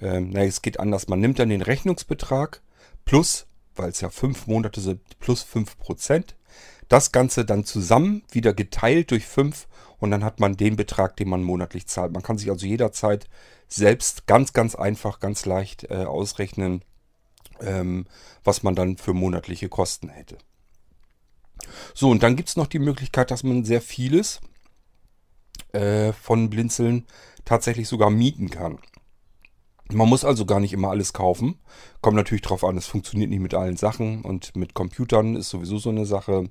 ähm, 0.03 0.31
na, 0.31 0.43
es 0.43 0.61
geht 0.61 0.81
anders, 0.81 1.07
man 1.07 1.21
nimmt 1.21 1.39
dann 1.39 1.51
den 1.51 1.63
Rechnungsbetrag 1.63 2.63
plus, 3.05 3.47
weil 3.77 3.91
es 3.91 4.01
ja 4.01 4.11
fünf 4.11 4.49
Monate 4.49 4.81
sind, 4.81 5.03
plus 5.21 5.47
5%. 5.47 6.35
Das 6.89 7.13
Ganze 7.13 7.45
dann 7.45 7.65
zusammen 7.65 8.23
wieder 8.31 8.53
geteilt 8.53 9.11
durch 9.11 9.27
5 9.27 9.67
und 9.99 10.11
dann 10.11 10.25
hat 10.25 10.41
man 10.41 10.57
den 10.57 10.77
Betrag, 10.77 11.17
den 11.17 11.29
man 11.29 11.43
monatlich 11.43 11.87
zahlt. 11.87 12.13
Man 12.13 12.23
kann 12.23 12.39
sich 12.39 12.51
also 12.51 12.67
jederzeit 12.67 13.29
selbst 13.69 14.27
ganz, 14.27 14.53
ganz 14.53 14.75
einfach, 14.75 15.21
ganz 15.21 15.47
leicht 15.47 15.85
äh, 15.91 16.05
ausrechnen, 16.05 16.83
ähm, 17.61 18.07
was 18.43 18.63
man 18.63 18.75
dann 18.75 18.97
für 18.97 19.15
monatliche 19.15 19.69
Kosten 19.69 20.09
hätte. 20.09 20.39
So, 21.95 22.11
und 22.11 22.23
dann 22.23 22.37
gibt 22.37 22.49
es 22.49 22.57
noch 22.57 22.67
die 22.67 22.79
Möglichkeit, 22.79 23.31
dass 23.31 23.43
man 23.43 23.65
sehr 23.65 23.81
vieles 23.81 24.41
äh, 25.73 26.13
von 26.13 26.51
Blinzeln 26.51 27.07
tatsächlich 27.45 27.89
sogar 27.89 28.11
mieten 28.11 28.51
kann. 28.51 28.79
Man 29.93 30.09
muss 30.09 30.25
also 30.25 30.47
gar 30.47 30.61
nicht 30.61 30.73
immer 30.73 30.91
alles 30.91 31.13
kaufen. 31.13 31.59
Kommt 32.01 32.17
natürlich 32.17 32.43
darauf 32.43 32.65
an, 32.65 32.77
es 32.77 32.87
funktioniert 32.87 33.31
nicht 33.31 33.41
mit 33.41 33.55
allen 33.55 33.77
Sachen 33.77 34.23
und 34.23 34.57
mit 34.57 34.75
Computern 34.75 35.37
ist 35.37 35.51
sowieso 35.51 35.79
so 35.79 35.91
eine 35.91 36.07
Sache. 36.07 36.49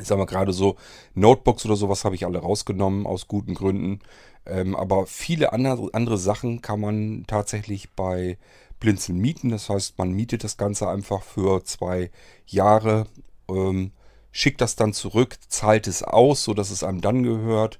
Ich 0.00 0.06
sag 0.06 0.16
mal 0.16 0.24
gerade 0.24 0.52
so, 0.52 0.76
Notebooks 1.14 1.66
oder 1.66 1.76
sowas 1.76 2.04
habe 2.04 2.14
ich 2.14 2.24
alle 2.24 2.38
rausgenommen, 2.38 3.06
aus 3.06 3.28
guten 3.28 3.54
Gründen. 3.54 4.00
Ähm, 4.46 4.74
aber 4.74 5.06
viele 5.06 5.52
andere, 5.52 5.90
andere 5.92 6.18
Sachen 6.18 6.62
kann 6.62 6.80
man 6.80 7.24
tatsächlich 7.26 7.92
bei 7.92 8.38
Blinzeln 8.80 9.18
mieten. 9.18 9.50
Das 9.50 9.68
heißt, 9.68 9.98
man 9.98 10.12
mietet 10.12 10.44
das 10.44 10.56
Ganze 10.56 10.88
einfach 10.88 11.22
für 11.22 11.62
zwei 11.64 12.10
Jahre, 12.46 13.06
ähm, 13.48 13.92
schickt 14.32 14.60
das 14.60 14.76
dann 14.76 14.92
zurück, 14.94 15.36
zahlt 15.48 15.86
es 15.86 16.02
aus, 16.02 16.42
sodass 16.44 16.70
es 16.70 16.82
einem 16.82 17.00
dann 17.00 17.22
gehört. 17.22 17.78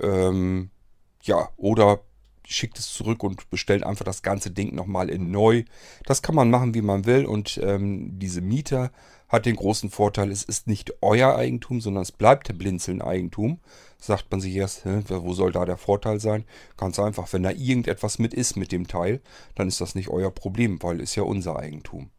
Ähm, 0.00 0.70
ja, 1.22 1.48
oder 1.56 2.00
schickt 2.46 2.78
es 2.78 2.92
zurück 2.92 3.22
und 3.22 3.50
bestellt 3.50 3.84
einfach 3.84 4.04
das 4.04 4.22
ganze 4.22 4.50
Ding 4.50 4.74
nochmal 4.74 5.08
in 5.10 5.30
neu. 5.30 5.64
Das 6.04 6.22
kann 6.22 6.34
man 6.34 6.50
machen, 6.50 6.74
wie 6.74 6.82
man 6.82 7.06
will. 7.06 7.26
Und 7.26 7.60
ähm, 7.62 8.18
diese 8.18 8.40
Mieter 8.40 8.90
hat 9.28 9.46
den 9.46 9.56
großen 9.56 9.90
Vorteil, 9.90 10.30
es 10.30 10.42
ist 10.42 10.66
nicht 10.66 11.02
euer 11.02 11.36
Eigentum, 11.36 11.80
sondern 11.80 12.02
es 12.02 12.12
bleibt 12.12 12.56
Blinzeln 12.56 13.02
Eigentum. 13.02 13.60
Sagt 13.98 14.30
man 14.30 14.40
sich 14.40 14.54
erst, 14.54 14.84
hä, 14.84 15.02
wo 15.08 15.32
soll 15.32 15.52
da 15.52 15.64
der 15.64 15.78
Vorteil 15.78 16.20
sein? 16.20 16.44
Ganz 16.76 16.98
einfach, 16.98 17.32
wenn 17.32 17.42
da 17.42 17.50
irgendetwas 17.50 18.18
mit 18.18 18.34
ist 18.34 18.56
mit 18.56 18.70
dem 18.70 18.86
Teil, 18.86 19.20
dann 19.54 19.68
ist 19.68 19.80
das 19.80 19.94
nicht 19.94 20.08
euer 20.08 20.30
Problem, 20.30 20.82
weil 20.82 21.00
es 21.00 21.14
ja 21.14 21.22
unser 21.22 21.56
Eigentum. 21.56 22.10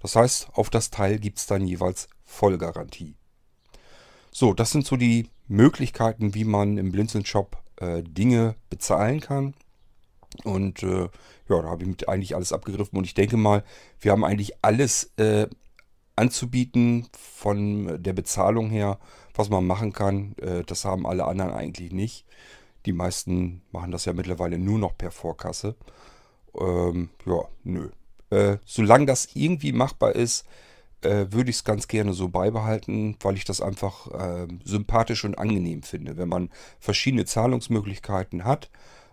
Das 0.00 0.16
heißt, 0.16 0.48
auf 0.52 0.68
das 0.68 0.90
Teil 0.90 1.18
gibt 1.18 1.38
es 1.38 1.46
dann 1.46 1.66
jeweils 1.66 2.08
Vollgarantie. 2.24 3.14
So, 4.30 4.52
das 4.52 4.70
sind 4.70 4.86
so 4.86 4.96
die 4.96 5.28
Möglichkeiten, 5.48 6.34
wie 6.34 6.44
man 6.44 6.78
im 6.78 6.92
Blinzeln-Shop 6.92 7.61
äh, 7.82 8.02
Dinge 8.02 8.54
bezahlen 8.70 9.20
kann. 9.20 9.54
Und 10.44 10.82
äh, 10.82 11.08
ja, 11.48 11.62
da 11.62 11.64
habe 11.64 11.82
ich 11.82 11.88
mit 11.88 12.08
eigentlich 12.08 12.34
alles 12.34 12.52
abgegriffen. 12.52 12.96
Und 12.96 13.04
ich 13.04 13.14
denke 13.14 13.36
mal, 13.36 13.64
wir 14.00 14.12
haben 14.12 14.24
eigentlich 14.24 14.52
alles 14.62 15.12
äh, 15.16 15.46
anzubieten 16.16 17.08
von 17.12 18.02
der 18.02 18.12
Bezahlung 18.12 18.70
her, 18.70 18.98
was 19.34 19.50
man 19.50 19.66
machen 19.66 19.92
kann. 19.92 20.34
Äh, 20.40 20.62
das 20.64 20.84
haben 20.84 21.06
alle 21.06 21.26
anderen 21.26 21.52
eigentlich 21.52 21.92
nicht. 21.92 22.24
Die 22.86 22.92
meisten 22.92 23.62
machen 23.70 23.92
das 23.92 24.04
ja 24.04 24.12
mittlerweile 24.12 24.58
nur 24.58 24.78
noch 24.78 24.96
per 24.96 25.10
Vorkasse. 25.10 25.76
Ähm, 26.58 27.10
ja, 27.26 27.44
nö. 27.64 27.90
Äh, 28.30 28.58
solange 28.64 29.06
das 29.06 29.28
irgendwie 29.34 29.72
machbar 29.72 30.14
ist, 30.14 30.46
äh, 31.04 31.32
würde 31.32 31.50
ich 31.50 31.56
es 31.56 31.64
ganz 31.64 31.88
gerne 31.88 32.14
so 32.14 32.28
beibehalten, 32.28 33.16
weil 33.20 33.36
ich 33.36 33.44
das 33.44 33.60
einfach 33.60 34.08
äh, 34.08 34.48
sympathisch 34.64 35.24
und 35.24 35.38
angenehm 35.38 35.82
finde, 35.82 36.16
wenn 36.16 36.28
man 36.28 36.50
verschiedene 36.80 37.24
Zahlungsmöglichkeiten 37.24 38.44
hat 38.44 38.70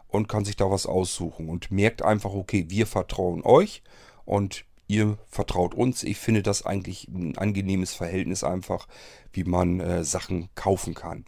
und 0.07 0.27
kann 0.27 0.45
sich 0.45 0.55
da 0.55 0.69
was 0.69 0.85
aussuchen 0.85 1.49
und 1.49 1.71
merkt 1.71 2.01
einfach, 2.01 2.33
okay, 2.33 2.65
wir 2.69 2.87
vertrauen 2.87 3.43
euch 3.43 3.83
und 4.25 4.65
ihr 4.87 5.17
vertraut 5.29 5.73
uns. 5.73 6.03
Ich 6.03 6.17
finde 6.17 6.43
das 6.43 6.65
eigentlich 6.65 7.07
ein 7.07 7.37
angenehmes 7.37 7.93
Verhältnis 7.93 8.43
einfach, 8.43 8.87
wie 9.31 9.43
man 9.43 9.79
äh, 9.79 10.03
Sachen 10.03 10.49
kaufen 10.55 10.95
kann. 10.95 11.25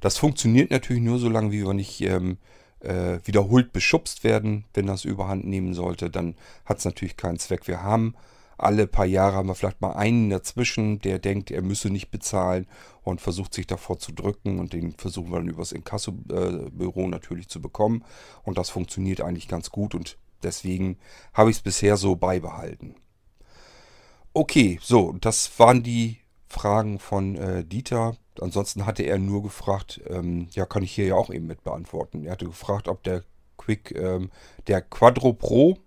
Das 0.00 0.16
funktioniert 0.16 0.70
natürlich 0.70 1.02
nur 1.02 1.18
so 1.18 1.28
lange, 1.28 1.50
wie 1.50 1.64
wir 1.64 1.74
nicht 1.74 2.00
ähm, 2.02 2.38
äh, 2.80 3.18
wiederholt 3.24 3.72
beschubst 3.72 4.24
werden. 4.24 4.64
Wenn 4.74 4.86
das 4.86 5.04
überhand 5.04 5.44
nehmen 5.44 5.74
sollte, 5.74 6.10
dann 6.10 6.36
hat 6.64 6.78
es 6.78 6.84
natürlich 6.84 7.16
keinen 7.16 7.38
Zweck. 7.38 7.66
Wir 7.66 7.82
haben 7.82 8.14
alle 8.56 8.86
paar 8.86 9.06
Jahre 9.06 9.36
haben 9.36 9.48
wir 9.48 9.54
vielleicht 9.54 9.80
mal 9.80 9.92
einen 9.92 10.30
dazwischen, 10.30 10.98
der 11.00 11.18
denkt, 11.18 11.50
er 11.50 11.62
müsse 11.62 11.90
nicht 11.90 12.10
bezahlen 12.10 12.66
und 13.02 13.20
versucht 13.20 13.54
sich 13.54 13.66
davor 13.66 13.98
zu 13.98 14.12
drücken 14.12 14.58
und 14.58 14.72
den 14.72 14.92
versuchen 14.92 15.30
wir 15.30 15.38
dann 15.38 15.48
übers 15.48 15.72
Inkassobüro 15.72 17.08
natürlich 17.08 17.48
zu 17.48 17.60
bekommen 17.60 18.04
und 18.42 18.58
das 18.58 18.70
funktioniert 18.70 19.20
eigentlich 19.20 19.48
ganz 19.48 19.70
gut 19.70 19.94
und 19.94 20.16
deswegen 20.42 20.98
habe 21.32 21.50
ich 21.50 21.56
es 21.56 21.62
bisher 21.62 21.96
so 21.96 22.16
beibehalten. 22.16 22.96
Okay, 24.32 24.78
so, 24.82 25.12
das 25.20 25.58
waren 25.58 25.82
die 25.82 26.18
Fragen 26.48 26.98
von 26.98 27.36
äh, 27.36 27.64
Dieter. 27.64 28.16
Ansonsten 28.40 28.86
hatte 28.86 29.04
er 29.04 29.18
nur 29.18 29.42
gefragt, 29.42 30.00
ähm, 30.08 30.48
ja, 30.52 30.66
kann 30.66 30.82
ich 30.82 30.92
hier 30.92 31.06
ja 31.06 31.14
auch 31.14 31.30
eben 31.30 31.46
mit 31.46 31.62
beantworten. 31.62 32.24
Er 32.24 32.32
hatte 32.32 32.46
gefragt, 32.46 32.88
ob 32.88 33.02
der 33.04 33.22
Quick, 33.56 33.94
ähm, 33.96 34.30
der 34.66 34.82
Quadro 34.82 35.32
Pro, 35.32 35.78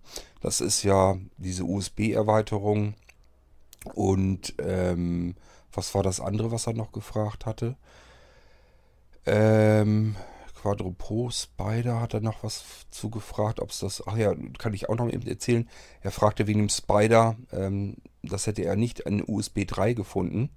das 0.42 0.62
ist 0.62 0.84
ja 0.84 1.18
diese 1.38 1.64
USB-Erweiterung. 1.64 2.96
Und 3.94 4.56
ähm, 4.60 5.36
was 5.72 5.94
war 5.96 6.04
das 6.04 6.20
andere, 6.20 6.52
was 6.52 6.68
er 6.68 6.74
noch 6.74 6.92
gefragt 6.92 7.46
hatte? 7.46 7.76
Ähm, 9.26 10.16
Quadro 10.62 10.92
Pro 10.92 11.30
Spider 11.30 12.02
hat 12.02 12.14
er 12.14 12.22
noch 12.22 12.44
was 12.44 12.64
zu 12.90 13.10
gefragt, 13.10 13.60
ob 13.60 13.70
es 13.70 13.80
das. 13.80 14.04
Ach 14.08 14.18
ja, 14.18 14.34
kann 14.58 14.74
ich 14.74 14.90
auch 14.90 14.96
noch 14.96 15.08
eben 15.08 15.28
erzählen. 15.28 15.70
Er 16.02 16.12
fragte 16.12 16.48
wegen 16.48 16.60
dem 16.60 16.70
Spider, 16.70 17.38
ähm, 17.52 17.98
das 18.24 18.48
hätte 18.48 18.64
er 18.64 18.76
nicht 18.76 19.06
an 19.06 19.24
USB 19.26 19.66
3 19.68 19.94
gefunden. 19.94 20.50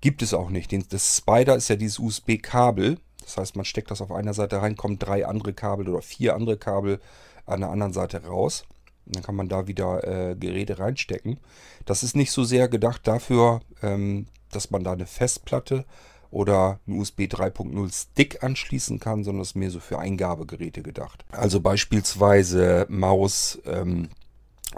Gibt 0.00 0.22
es 0.22 0.34
auch 0.34 0.50
nicht. 0.50 0.72
Das 0.92 1.16
Spider 1.16 1.56
ist 1.56 1.68
ja 1.68 1.76
dieses 1.76 1.98
USB-Kabel. 1.98 2.98
Das 3.22 3.38
heißt, 3.38 3.56
man 3.56 3.64
steckt 3.64 3.90
das 3.90 4.02
auf 4.02 4.12
einer 4.12 4.34
Seite 4.34 4.60
rein, 4.60 4.76
kommen 4.76 4.98
drei 4.98 5.26
andere 5.26 5.52
Kabel 5.52 5.88
oder 5.88 6.02
vier 6.02 6.34
andere 6.36 6.58
Kabel 6.58 7.00
an 7.46 7.60
der 7.60 7.70
anderen 7.70 7.92
Seite 7.92 8.24
raus. 8.24 8.64
Dann 9.06 9.22
kann 9.22 9.36
man 9.36 9.48
da 9.48 9.66
wieder 9.66 10.04
äh, 10.04 10.36
Geräte 10.36 10.78
reinstecken. 10.78 11.38
Das 11.84 12.02
ist 12.02 12.16
nicht 12.16 12.32
so 12.32 12.44
sehr 12.44 12.68
gedacht 12.68 13.06
dafür, 13.06 13.60
ähm, 13.82 14.26
dass 14.50 14.70
man 14.70 14.84
da 14.84 14.92
eine 14.92 15.06
Festplatte 15.06 15.84
oder 16.30 16.80
einen 16.86 17.00
USB 17.00 17.22
3.0 17.22 17.92
Stick 17.92 18.42
anschließen 18.42 18.98
kann, 19.00 19.24
sondern 19.24 19.42
es 19.42 19.48
ist 19.48 19.54
mehr 19.54 19.70
so 19.70 19.80
für 19.80 19.98
Eingabegeräte 19.98 20.82
gedacht. 20.82 21.24
Also 21.30 21.60
beispielsweise 21.60 22.86
Maus, 22.88 23.58
ähm, 23.64 24.08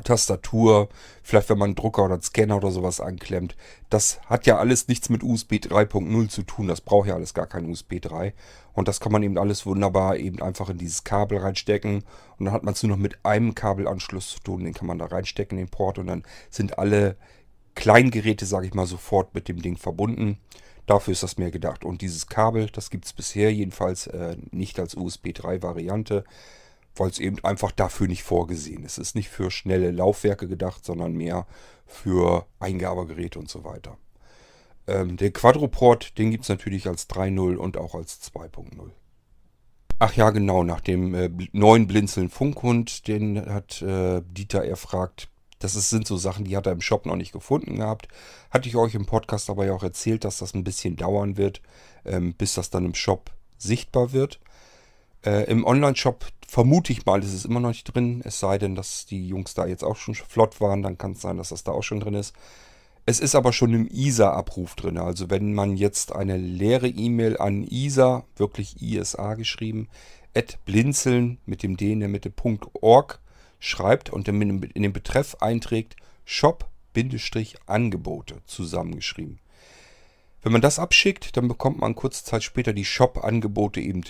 Tastatur, 0.04 0.88
vielleicht 1.22 1.48
wenn 1.48 1.58
man 1.58 1.68
einen 1.68 1.74
Drucker 1.74 2.04
oder 2.04 2.14
einen 2.14 2.22
Scanner 2.22 2.56
oder 2.56 2.70
sowas 2.70 3.00
anklemmt. 3.00 3.56
Das 3.90 4.20
hat 4.26 4.46
ja 4.46 4.58
alles 4.58 4.86
nichts 4.88 5.08
mit 5.08 5.22
USB 5.22 5.54
3.0 5.54 6.28
zu 6.28 6.42
tun. 6.42 6.68
Das 6.68 6.80
braucht 6.80 7.08
ja 7.08 7.14
alles 7.14 7.34
gar 7.34 7.46
kein 7.46 7.68
USB 7.68 8.00
3. 8.00 8.34
Und 8.74 8.86
das 8.86 9.00
kann 9.00 9.12
man 9.12 9.22
eben 9.22 9.38
alles 9.38 9.66
wunderbar 9.66 10.16
eben 10.16 10.42
einfach 10.42 10.68
in 10.68 10.78
dieses 10.78 11.04
Kabel 11.04 11.38
reinstecken. 11.38 12.04
Und 12.38 12.44
dann 12.44 12.54
hat 12.54 12.64
man 12.64 12.74
es 12.74 12.82
nur 12.82 12.90
noch 12.90 13.02
mit 13.02 13.24
einem 13.24 13.54
Kabelanschluss 13.54 14.30
zu 14.30 14.40
tun. 14.40 14.64
Den 14.64 14.74
kann 14.74 14.86
man 14.86 14.98
da 14.98 15.06
reinstecken, 15.06 15.58
in 15.58 15.64
den 15.66 15.70
Port. 15.70 15.98
Und 15.98 16.06
dann 16.06 16.22
sind 16.50 16.78
alle 16.78 17.16
Kleingeräte, 17.74 18.46
sage 18.46 18.66
ich 18.66 18.74
mal, 18.74 18.86
sofort 18.86 19.34
mit 19.34 19.48
dem 19.48 19.62
Ding 19.62 19.76
verbunden. 19.76 20.38
Dafür 20.86 21.12
ist 21.12 21.22
das 21.22 21.38
mehr 21.38 21.50
gedacht. 21.50 21.84
Und 21.84 22.02
dieses 22.02 22.26
Kabel, 22.26 22.66
das 22.70 22.90
gibt 22.90 23.06
es 23.06 23.12
bisher 23.12 23.52
jedenfalls 23.52 24.06
äh, 24.06 24.36
nicht 24.52 24.78
als 24.78 24.94
USB 24.94 25.32
3 25.34 25.62
Variante 25.62 26.24
weil 26.98 27.10
es 27.10 27.18
eben 27.18 27.42
einfach 27.44 27.72
dafür 27.72 28.08
nicht 28.08 28.22
vorgesehen 28.22 28.84
ist. 28.84 28.98
Es 28.98 29.08
ist 29.08 29.14
nicht 29.14 29.28
für 29.28 29.50
schnelle 29.50 29.90
Laufwerke 29.90 30.48
gedacht, 30.48 30.84
sondern 30.84 31.14
mehr 31.14 31.46
für 31.86 32.46
Eingabegeräte 32.60 33.38
und 33.38 33.48
so 33.48 33.64
weiter. 33.64 33.96
Ähm, 34.86 35.16
den 35.16 35.32
Quadroport, 35.32 36.18
den 36.18 36.30
gibt 36.30 36.44
es 36.44 36.48
natürlich 36.48 36.86
als 36.86 37.08
3.0 37.10 37.56
und 37.56 37.76
auch 37.76 37.94
als 37.94 38.22
2.0. 38.22 38.90
Ach 40.00 40.14
ja, 40.14 40.30
genau, 40.30 40.62
nach 40.62 40.80
dem 40.80 41.14
äh, 41.14 41.30
neuen 41.52 41.86
Blinzeln 41.86 42.30
Funkhund, 42.30 43.08
den 43.08 43.44
hat 43.46 43.82
äh, 43.82 44.22
Dieter 44.24 44.64
erfragt. 44.64 45.28
Das 45.58 45.74
ist, 45.74 45.90
sind 45.90 46.06
so 46.06 46.16
Sachen, 46.16 46.44
die 46.44 46.56
hat 46.56 46.66
er 46.66 46.72
im 46.72 46.80
Shop 46.80 47.04
noch 47.04 47.16
nicht 47.16 47.32
gefunden 47.32 47.76
gehabt. 47.76 48.08
Hatte 48.50 48.68
ich 48.68 48.76
euch 48.76 48.94
im 48.94 49.06
Podcast 49.06 49.50
aber 49.50 49.66
ja 49.66 49.74
auch 49.74 49.82
erzählt, 49.82 50.24
dass 50.24 50.38
das 50.38 50.54
ein 50.54 50.62
bisschen 50.62 50.96
dauern 50.96 51.36
wird, 51.36 51.60
ähm, 52.04 52.34
bis 52.34 52.54
das 52.54 52.70
dann 52.70 52.84
im 52.84 52.94
Shop 52.94 53.32
sichtbar 53.58 54.12
wird. 54.12 54.38
Äh, 55.24 55.50
Im 55.50 55.64
Online-Shop 55.64 56.26
vermute 56.46 56.92
ich 56.92 57.04
mal, 57.04 57.22
ist 57.22 57.34
es 57.34 57.44
immer 57.44 57.60
noch 57.60 57.68
nicht 57.68 57.84
drin. 57.84 58.22
Es 58.24 58.40
sei 58.40 58.58
denn, 58.58 58.74
dass 58.74 59.06
die 59.06 59.28
Jungs 59.28 59.54
da 59.54 59.66
jetzt 59.66 59.84
auch 59.84 59.96
schon 59.96 60.14
flott 60.14 60.60
waren. 60.60 60.82
Dann 60.82 60.98
kann 60.98 61.12
es 61.12 61.20
sein, 61.20 61.36
dass 61.36 61.50
das 61.50 61.62
da 61.64 61.72
auch 61.72 61.82
schon 61.82 62.00
drin 62.00 62.14
ist. 62.14 62.34
Es 63.06 63.20
ist 63.20 63.34
aber 63.34 63.54
schon 63.54 63.72
im 63.72 63.88
ISA-Abruf 63.88 64.74
drin. 64.74 64.98
Also 64.98 65.30
wenn 65.30 65.54
man 65.54 65.76
jetzt 65.76 66.14
eine 66.14 66.36
leere 66.36 66.88
E-Mail 66.88 67.38
an 67.38 67.64
ISA, 67.64 68.24
wirklich 68.36 68.82
ISA 68.82 69.34
geschrieben, 69.34 69.88
at 70.34 70.58
blinzeln 70.66 71.38
mit 71.46 71.62
dem 71.62 71.78
D 71.78 71.92
in 71.92 72.00
der 72.00 72.08
Mitte 72.08 72.32
.org 72.80 73.20
schreibt 73.58 74.10
und 74.10 74.28
in 74.28 74.60
den 74.60 74.92
Betreff 74.92 75.36
einträgt 75.40 75.96
Shop-Angebote 76.26 78.42
zusammengeschrieben. 78.44 79.40
Wenn 80.42 80.52
man 80.52 80.60
das 80.60 80.78
abschickt, 80.78 81.34
dann 81.36 81.48
bekommt 81.48 81.78
man 81.78 81.94
kurze 81.94 82.24
Zeit 82.24 82.44
später 82.44 82.74
die 82.74 82.84
Shop-Angebote 82.84 83.80
eben 83.80 84.02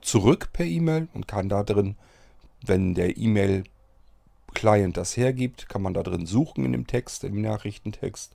zurück 0.00 0.50
per 0.52 0.66
E-Mail 0.66 1.08
und 1.14 1.28
kann 1.28 1.48
da 1.48 1.62
drin, 1.62 1.96
wenn 2.64 2.94
der 2.94 3.16
E-Mail-Client 3.16 4.96
das 4.96 5.16
hergibt, 5.16 5.68
kann 5.68 5.82
man 5.82 5.94
da 5.94 6.02
drin 6.02 6.26
suchen 6.26 6.64
in 6.64 6.72
dem 6.72 6.86
Text, 6.86 7.24
im 7.24 7.40
Nachrichtentext. 7.40 8.34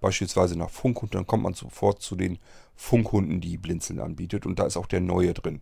Beispielsweise 0.00 0.56
nach 0.56 0.70
Funkkunden, 0.70 1.18
dann 1.18 1.26
kommt 1.26 1.42
man 1.42 1.54
sofort 1.54 2.00
zu 2.00 2.16
den 2.16 2.38
Funkkunden, 2.74 3.40
die 3.40 3.58
Blinzeln 3.58 4.00
anbietet 4.00 4.46
und 4.46 4.58
da 4.58 4.66
ist 4.66 4.76
auch 4.78 4.86
der 4.86 5.00
neue 5.00 5.34
drin. 5.34 5.60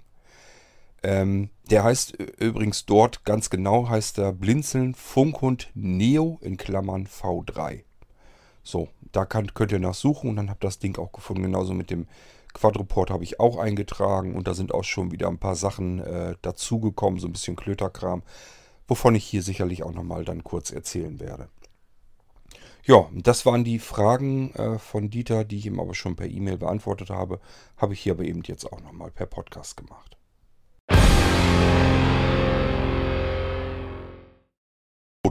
Ähm, 1.02 1.50
der 1.70 1.84
heißt 1.84 2.12
übrigens 2.38 2.86
dort 2.86 3.24
ganz 3.24 3.50
genau, 3.50 3.88
heißt 3.88 4.18
der 4.18 4.32
Blinzeln 4.32 4.94
Funkhund 4.94 5.70
Neo 5.74 6.38
in 6.40 6.56
Klammern 6.56 7.06
V3. 7.06 7.82
So, 8.62 8.88
da 9.12 9.24
kann, 9.24 9.54
könnt 9.54 9.72
ihr 9.72 9.78
nachsuchen 9.78 10.30
und 10.30 10.36
dann 10.36 10.50
habt 10.50 10.64
das 10.64 10.78
Ding 10.78 10.98
auch 10.98 11.12
gefunden. 11.12 11.42
Genauso 11.42 11.72
mit 11.72 11.90
dem 11.90 12.06
Quadruport 12.54 13.10
habe 13.10 13.24
ich 13.24 13.40
auch 13.40 13.58
eingetragen 13.58 14.34
und 14.34 14.48
da 14.48 14.54
sind 14.54 14.72
auch 14.72 14.84
schon 14.84 15.12
wieder 15.12 15.28
ein 15.28 15.38
paar 15.38 15.56
Sachen 15.56 16.00
äh, 16.00 16.34
dazugekommen, 16.42 17.20
so 17.20 17.28
ein 17.28 17.32
bisschen 17.32 17.56
Klöterkram, 17.56 18.22
wovon 18.86 19.14
ich 19.14 19.24
hier 19.24 19.42
sicherlich 19.42 19.82
auch 19.82 19.92
nochmal 19.92 20.24
dann 20.24 20.44
kurz 20.44 20.70
erzählen 20.70 21.20
werde. 21.20 21.48
Ja, 22.84 23.06
das 23.12 23.44
waren 23.44 23.64
die 23.64 23.78
Fragen 23.78 24.52
äh, 24.54 24.78
von 24.78 25.10
Dieter, 25.10 25.44
die 25.44 25.58
ich 25.58 25.66
ihm 25.66 25.78
aber 25.78 25.94
schon 25.94 26.16
per 26.16 26.26
E-Mail 26.26 26.56
beantwortet 26.56 27.10
habe. 27.10 27.38
Habe 27.76 27.92
ich 27.92 28.00
hier 28.00 28.14
aber 28.14 28.24
eben 28.24 28.42
jetzt 28.44 28.64
auch 28.64 28.80
nochmal 28.80 29.10
per 29.10 29.26
Podcast 29.26 29.76
gemacht. 29.76 30.16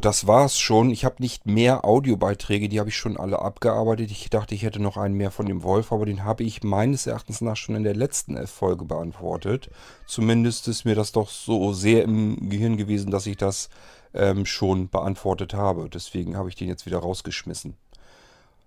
Das 0.06 0.28
war's 0.28 0.58
schon. 0.58 0.90
Ich 0.90 1.06
habe 1.06 1.16
nicht 1.20 1.46
mehr 1.46 1.86
Audiobeiträge, 1.86 2.70
die 2.70 2.80
habe 2.80 2.90
ich 2.90 2.98
schon 2.98 3.18
alle 3.18 3.40
abgearbeitet. 3.40 4.12
Ich 4.12 4.30
dachte, 4.30 4.56
ich 4.56 4.64
hätte 4.64 4.82
noch 4.82 4.98
einen 4.98 5.16
mehr 5.16 5.32
von 5.32 5.46
dem 5.46 5.64
Wolf, 5.64 5.92
aber 5.92 6.06
den 6.06 6.24
habe 6.24 6.44
ich 6.44 6.64
meines 6.64 7.08
Erachtens 7.08 7.42
nach 7.42 7.56
schon 7.56 7.76
in 7.76 7.84
der 7.84 7.96
letzten 7.96 8.36
F-Folge 8.38 8.86
beantwortet. 8.86 9.70
Zumindest 10.06 10.68
ist 10.68 10.86
mir 10.86 10.96
das 10.96 11.12
doch 11.12 11.30
so 11.30 11.74
sehr 11.74 12.04
im 12.04 12.50
Gehirn 12.50 12.78
gewesen, 12.78 13.12
dass 13.12 13.26
ich 13.26 13.38
das 13.38 13.70
ähm, 14.14 14.46
schon 14.46 14.90
beantwortet 14.90 15.54
habe. 15.54 15.90
Deswegen 15.90 16.38
habe 16.38 16.50
ich 16.50 16.56
den 16.56 16.68
jetzt 16.68 16.86
wieder 16.86 17.00
rausgeschmissen. 17.00 17.76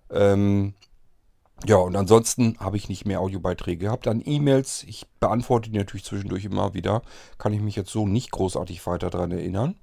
Ähm, 0.09 0.73
ja, 1.65 1.75
und 1.75 1.95
ansonsten 1.95 2.57
habe 2.59 2.77
ich 2.77 2.89
nicht 2.89 3.05
mehr 3.05 3.21
Audiobeiträge 3.21 3.85
gehabt. 3.85 4.07
An 4.07 4.21
E-Mails, 4.25 4.83
ich 4.87 5.05
beantworte 5.19 5.69
die 5.69 5.77
natürlich 5.77 6.05
zwischendurch 6.05 6.45
immer 6.45 6.73
wieder. 6.73 7.03
Kann 7.37 7.53
ich 7.53 7.61
mich 7.61 7.75
jetzt 7.75 7.91
so 7.91 8.07
nicht 8.07 8.31
großartig 8.31 8.85
weiter 8.87 9.11
daran 9.11 9.31
erinnern. 9.31 9.75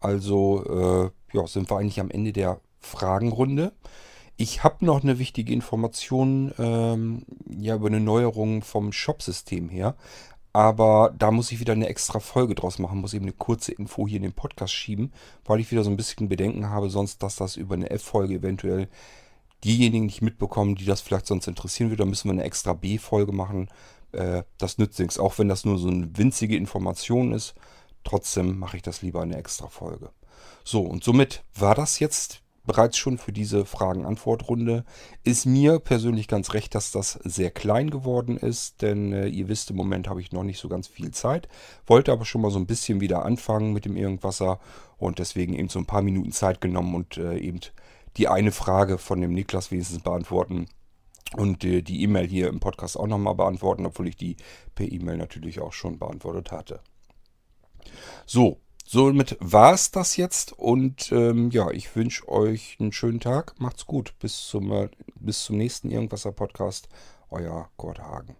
Also 0.00 0.64
äh, 0.64 1.36
ja, 1.36 1.46
sind 1.46 1.70
wir 1.70 1.78
eigentlich 1.78 2.00
am 2.00 2.10
Ende 2.10 2.32
der 2.32 2.60
Fragenrunde. 2.80 3.72
Ich 4.36 4.62
habe 4.62 4.84
noch 4.84 5.02
eine 5.02 5.18
wichtige 5.18 5.52
Information 5.52 6.52
ähm, 6.58 7.24
ja, 7.58 7.74
über 7.76 7.86
eine 7.86 8.00
Neuerung 8.00 8.62
vom 8.62 8.92
Shop-System 8.92 9.68
her. 9.68 9.96
Aber 10.52 11.14
da 11.18 11.30
muss 11.30 11.52
ich 11.52 11.60
wieder 11.60 11.74
eine 11.74 11.88
extra 11.88 12.18
Folge 12.18 12.54
draus 12.54 12.78
machen, 12.78 13.00
muss 13.00 13.12
eben 13.12 13.26
eine 13.26 13.32
kurze 13.32 13.72
Info 13.72 14.08
hier 14.08 14.16
in 14.16 14.22
den 14.22 14.32
Podcast 14.32 14.72
schieben, 14.72 15.12
weil 15.44 15.60
ich 15.60 15.70
wieder 15.70 15.84
so 15.84 15.90
ein 15.90 15.98
bisschen 15.98 16.30
Bedenken 16.30 16.70
habe, 16.70 16.88
sonst, 16.88 17.22
dass 17.22 17.36
das 17.36 17.56
über 17.56 17.74
eine 17.74 17.90
F-Folge 17.90 18.36
eventuell 18.36 18.88
diejenigen 19.64 20.06
nicht 20.06 20.22
mitbekommen, 20.22 20.74
die 20.74 20.86
das 20.86 21.02
vielleicht 21.02 21.26
sonst 21.26 21.46
interessieren 21.46 21.90
würde. 21.90 22.04
Da 22.04 22.08
müssen 22.08 22.28
wir 22.28 22.32
eine 22.32 22.44
extra 22.44 22.72
B-Folge 22.72 23.32
machen. 23.32 23.68
Äh, 24.12 24.44
das 24.56 24.78
nützt 24.78 24.98
nichts, 24.98 25.18
auch 25.18 25.38
wenn 25.38 25.48
das 25.48 25.66
nur 25.66 25.78
so 25.78 25.88
eine 25.88 26.16
winzige 26.16 26.56
Information 26.56 27.32
ist. 27.32 27.54
Trotzdem 28.06 28.58
mache 28.60 28.76
ich 28.76 28.84
das 28.84 29.02
lieber 29.02 29.20
eine 29.20 29.36
extra 29.36 29.66
Folge. 29.66 30.10
So, 30.64 30.82
und 30.82 31.02
somit 31.02 31.42
war 31.54 31.74
das 31.74 31.98
jetzt 31.98 32.40
bereits 32.64 32.96
schon 32.96 33.18
für 33.18 33.32
diese 33.32 33.64
Fragen-Antwort-Runde. 33.64 34.84
Ist 35.24 35.44
mir 35.44 35.80
persönlich 35.80 36.28
ganz 36.28 36.54
recht, 36.54 36.76
dass 36.76 36.92
das 36.92 37.18
sehr 37.24 37.50
klein 37.50 37.90
geworden 37.90 38.36
ist, 38.36 38.80
denn 38.82 39.12
äh, 39.12 39.26
ihr 39.26 39.48
wisst, 39.48 39.70
im 39.70 39.76
Moment 39.76 40.08
habe 40.08 40.20
ich 40.20 40.30
noch 40.30 40.44
nicht 40.44 40.60
so 40.60 40.68
ganz 40.68 40.86
viel 40.86 41.10
Zeit. 41.10 41.48
Wollte 41.84 42.12
aber 42.12 42.24
schon 42.24 42.42
mal 42.42 42.52
so 42.52 42.60
ein 42.60 42.66
bisschen 42.66 43.00
wieder 43.00 43.24
anfangen 43.24 43.72
mit 43.72 43.84
dem 43.84 43.96
Irgendwasser 43.96 44.60
und 44.98 45.18
deswegen 45.18 45.54
eben 45.54 45.68
so 45.68 45.80
ein 45.80 45.86
paar 45.86 46.02
Minuten 46.02 46.30
Zeit 46.30 46.60
genommen 46.60 46.94
und 46.94 47.16
äh, 47.16 47.38
eben 47.38 47.58
die 48.16 48.28
eine 48.28 48.52
Frage 48.52 48.98
von 48.98 49.20
dem 49.20 49.32
Niklas 49.32 49.72
wenigstens 49.72 50.00
beantworten 50.00 50.66
und 51.36 51.64
äh, 51.64 51.82
die 51.82 52.02
E-Mail 52.04 52.28
hier 52.28 52.46
im 52.48 52.60
Podcast 52.60 52.96
auch 52.96 53.08
nochmal 53.08 53.34
beantworten, 53.34 53.84
obwohl 53.84 54.06
ich 54.06 54.16
die 54.16 54.36
per 54.76 54.90
E-Mail 54.90 55.16
natürlich 55.16 55.58
auch 55.58 55.72
schon 55.72 55.98
beantwortet 55.98 56.52
hatte. 56.52 56.80
So, 58.26 58.60
somit 58.84 59.36
war 59.40 59.72
es 59.72 59.90
das 59.90 60.16
jetzt 60.16 60.52
und 60.52 61.10
ähm, 61.12 61.50
ja, 61.50 61.70
ich 61.70 61.94
wünsche 61.96 62.28
euch 62.28 62.76
einen 62.80 62.92
schönen 62.92 63.20
Tag. 63.20 63.54
Macht's 63.58 63.86
gut. 63.86 64.14
Bis 64.18 64.46
zum, 64.46 64.72
äh, 64.72 64.88
bis 65.14 65.44
zum 65.44 65.56
nächsten 65.56 65.90
Irgendwasser 65.90 66.32
Podcast. 66.32 66.88
Euer 67.30 67.68
Gord 67.76 67.98
Hagen. 67.98 68.36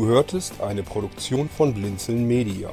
Du 0.00 0.06
hörtest 0.06 0.62
eine 0.62 0.82
Produktion 0.82 1.50
von 1.50 1.74
Blinzeln 1.74 2.26
Media. 2.26 2.72